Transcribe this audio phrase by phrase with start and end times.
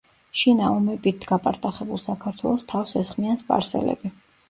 [0.39, 4.17] შინა ომებით გაპარტახებულ საქართველოს თავს ესხმიან სპარსელები.